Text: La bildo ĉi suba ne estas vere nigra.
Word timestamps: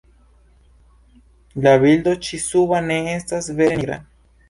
La 1.67 1.75
bildo 1.85 2.17
ĉi 2.27 2.43
suba 2.49 2.83
ne 2.91 3.01
estas 3.17 3.55
vere 3.63 3.81
nigra. 3.87 4.05